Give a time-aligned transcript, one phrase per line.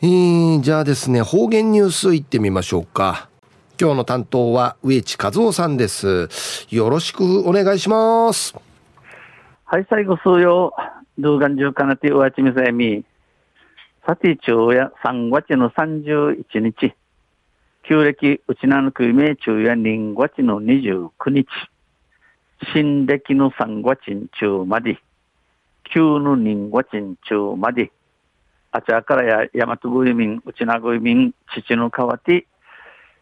[0.00, 3.28] えー、じゃあですね、方言ニュースいってみましょうか。
[3.80, 6.28] 今日の担当は植地和夫さんです。
[6.70, 8.54] よろしくお願いします。
[9.64, 10.72] はい、最後数曜、
[11.18, 13.04] 動画中かなてうわちみさえみ。
[14.06, 16.94] さて、昼夜3月の31日。
[17.82, 21.48] 旧暦うちなのくいめ昼夜2月の29日。
[22.72, 25.00] 新暦の3月中まで。
[25.92, 27.90] 旧の2月中まで。
[28.70, 32.46] あちらからや大和国民、内名国民、父の代わて、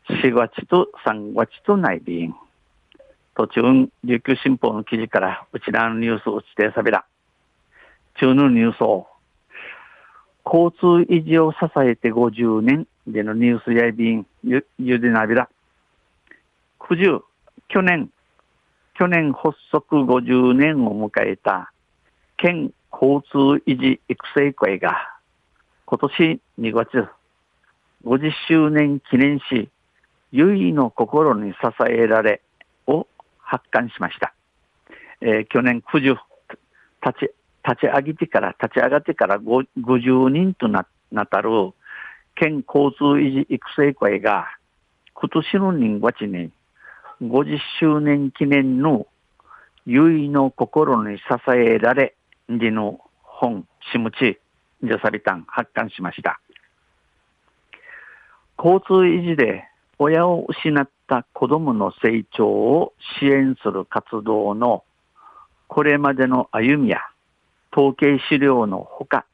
[0.09, 2.35] 4月と3月と内便。
[3.37, 7.05] 途中、琉球新報の記事から、うちらのニュースを指定さびら。
[8.19, 9.07] 中のニュースを、
[10.45, 15.49] 交通維持を支えて50年でのニュースや便、ゆ、ゆでなびら。
[16.79, 17.21] 九十、
[17.69, 18.11] 去年、
[18.95, 21.73] 去年発足50年を迎えた、
[22.37, 25.16] 県交通維持育成会が、
[25.89, 27.09] 今年2月、
[28.05, 29.69] 50周年記念し、
[30.33, 32.43] 唯の心に支えられ
[32.89, 33.07] を
[33.39, 34.35] 発刊しました。
[35.21, 37.31] えー、去年9時立ち、
[37.65, 41.51] 立ち上げてから、立ち上がってから50人とななたる
[42.35, 44.47] 県交通維持育成会が
[45.15, 46.51] 今年の2月に
[47.23, 49.07] 50周年記念の
[49.87, 52.17] 唯の心に支えられ
[52.49, 54.41] での本、しむち、
[54.83, 56.41] ジャサビタン発刊しました。
[58.59, 59.65] 交通維持で
[59.99, 64.85] 親を失った子供の成長を支援する活動の
[65.69, 67.01] これまでの歩みや
[67.73, 69.27] 統計資料のほか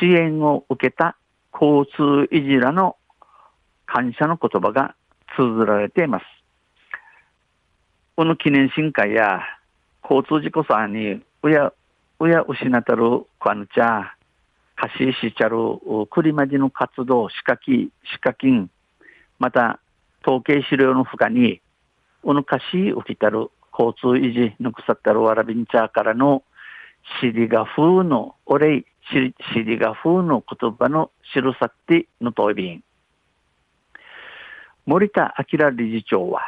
[0.00, 1.16] 支援を受けた
[1.52, 2.96] 交通維持らの
[3.86, 4.96] 感謝の言葉が
[5.36, 6.24] 綴られています。
[8.16, 9.40] この記念新会や
[10.02, 11.72] 交通事故さんに親、
[12.18, 14.14] 親失ったるかぬちゃ、
[14.76, 15.56] 貸ししちゃる、
[16.10, 18.70] くりまじの活動、仕掛き、仕掛金、
[19.38, 19.80] また、
[20.26, 21.60] 統計資料の他に、
[22.22, 26.42] おぬかし受けたる、交通維持の腐ったるわらびんちゃからの、
[27.20, 29.34] シリガ風のお礼、シ
[29.64, 32.82] リガ風の言葉の記さってのといびん。
[34.86, 36.42] 森田明理事長は、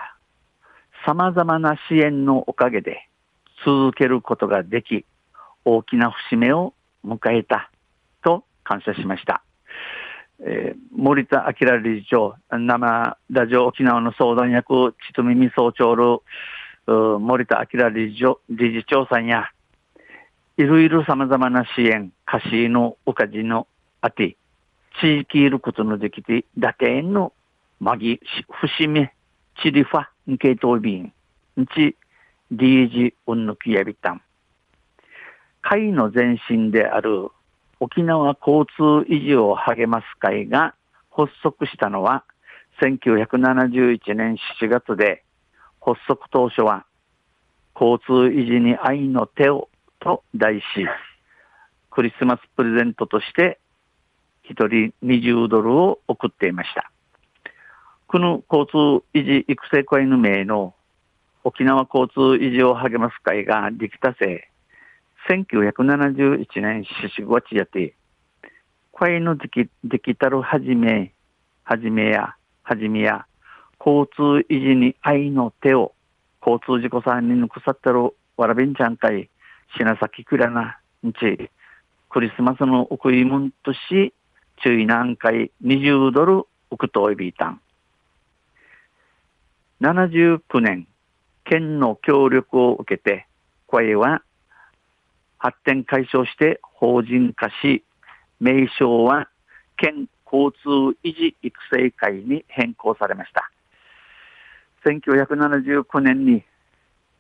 [1.07, 3.09] 様々な支援のおかげで
[3.65, 5.05] 続けることができ、
[5.65, 6.75] 大きな節目を
[7.05, 7.71] 迎えた
[8.67, 9.45] 感謝しました。
[10.41, 16.23] えー、森田明理事長、生ラジオ沖縄の相談役、ちと耳総長る、
[16.87, 19.51] 森田明理事長理事長さんや、
[20.59, 23.69] いろいろ様々な支援、貸しのおかじの
[24.01, 24.37] あて、
[25.01, 27.33] 地域いることのできて、打点の
[27.81, 28.21] まぎ、
[28.61, 29.15] 節目、
[29.63, 31.13] チリファ、ンケイトービン、
[31.61, 31.97] んち、
[32.51, 34.23] ディージ、うんぬきやびたん。
[35.63, 37.29] 会の前身である
[37.81, 40.75] 沖縄交通維持を励ます会が
[41.11, 42.25] 発足したのは
[42.83, 45.23] 1971年7月で
[45.81, 46.85] 発足当初は
[47.75, 49.69] 交通維持に愛の手を
[50.01, 50.65] と題し
[51.91, 53.59] クリスマスプレゼントとして
[54.43, 56.91] 一人20ドルを送っていました。
[58.07, 60.75] この交通維持育成会の名の
[61.43, 64.41] 沖縄交通維持を励ます会ができたせい、
[65.29, 67.95] 1971年4月やて、
[68.93, 71.13] 声のでき、できたるはじめ、
[71.65, 73.27] はじめや、はじめや、
[73.85, 75.93] 交通維持に愛の手を、
[76.41, 79.29] 交通事故さんに抜くさったるわらびんちゃんかい、
[79.77, 81.51] 品崎くらな、んち、
[82.09, 84.15] クリスマスの贈り物とし、
[84.63, 87.61] 注意何回20ドル送といびいたん。
[89.81, 90.87] 79年、
[91.45, 93.27] 県の協力を受けて、
[93.67, 94.23] 声は
[95.47, 97.85] 発展解消して法人化し、
[98.41, 99.29] 名称は
[99.77, 103.49] 県交通維持育成会に変更されました。
[104.85, 106.43] 1979年に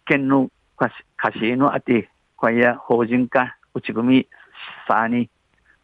[0.06, 0.92] 県の貸
[1.38, 4.28] しのあて、会や法人化、内組み、
[4.88, 5.30] さに、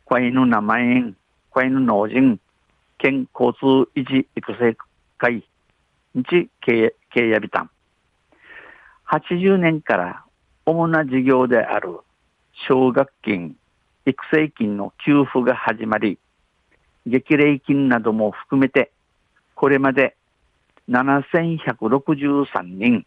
[0.08, 1.14] 会の名前、
[1.54, 2.40] 会の農人、
[2.98, 4.76] 県交通維持育成
[5.16, 5.44] 会、
[6.16, 7.70] 日経営やびたん。
[9.08, 10.24] 80年から
[10.66, 12.00] 主な事業である
[12.68, 13.56] 奨学金、
[14.06, 16.18] 育成金の給付が始まり、
[17.06, 18.92] 激励金なども含めて、
[19.54, 20.16] これまで
[20.88, 23.06] 7163人、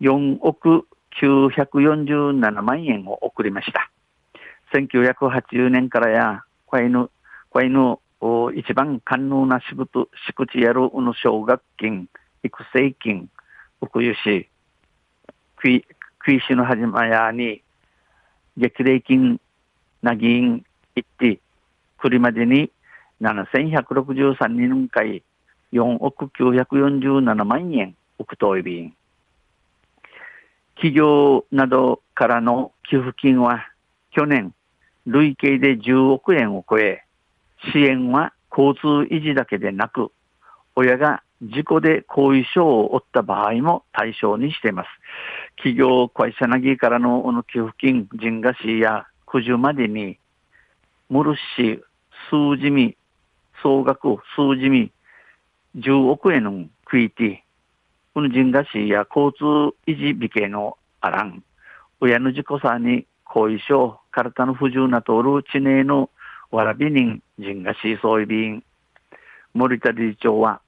[0.00, 0.86] 4億
[1.20, 3.90] 947万円を送りました。
[4.74, 7.10] 1980年からや、こいぬ、
[7.50, 7.98] こいぬ、
[8.54, 12.08] 一番寛容な仕事、敷地やるの奨学金、
[12.42, 13.28] 育成金、
[13.80, 14.48] 福油し、
[15.56, 15.84] 食い、
[16.18, 17.62] 食いしの始まやに、
[18.56, 19.40] 激励金
[20.02, 20.64] なぎん
[20.94, 21.38] 行って、
[21.98, 22.70] くりまでに
[23.20, 25.22] 7163人会
[25.72, 28.94] 4億947万円億といびん。
[30.76, 33.66] 企業などからの寄付金は
[34.10, 34.52] 去年
[35.06, 37.04] 累計で10億円を超え、
[37.72, 40.10] 支援は交通維持だけでなく、
[40.74, 44.88] 親が事故で後遺症を負った場合も対象にしています。
[45.56, 50.18] 企業、会社なぎからの給付金、人賀市や九十までに、
[51.10, 51.82] ムルシ、
[52.30, 52.96] 数字み、
[53.62, 54.90] 総額、数字み、
[55.76, 57.38] 10億円のクイティ、
[58.14, 61.42] この人賀市や交通維持美形のあらん、
[62.00, 66.08] 親の事故さに後遺症、体の不自由な通る知名の
[66.50, 68.64] わらび人、人賀市総意便、
[69.52, 70.60] 森田理事長は、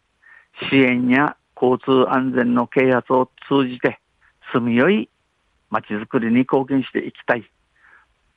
[0.71, 4.01] 支援や交通安全の啓発を通じて、
[4.53, 5.09] 住みよい
[5.71, 7.49] 街づくりに貢献していきたい。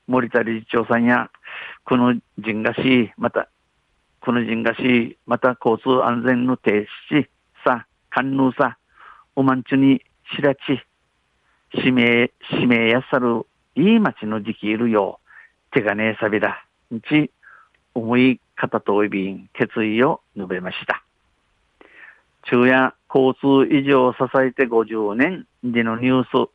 [0.08, 1.30] 森田理事長さんや、
[1.86, 3.48] この人賀市、また、
[4.20, 7.28] この人賀市、また交通安全の停止
[7.64, 8.78] さ、官能さ、
[9.36, 10.02] おまんちゅに
[10.36, 10.60] しらち、
[11.74, 13.46] 指名、指名やさる
[13.76, 15.20] いい街の時期いるよ。
[15.72, 16.66] 手がねえさびだ。
[16.94, 17.32] んち、
[17.94, 21.04] 思い方とおいびん、決意を述べました。
[22.44, 26.50] 昼夜交通維持を支えて50年でのニュース、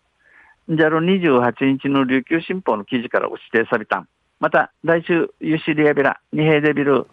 [0.68, 4.06] じゃろ28日の琉球新報の記事から指定された。
[4.40, 7.06] また来週、ユシリアビラ、二平デビル。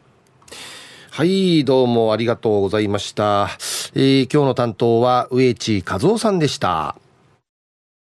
[1.11, 3.49] はい、どうもありがとうございました。
[3.95, 6.95] えー、今日の担当は植地和夫さんでした。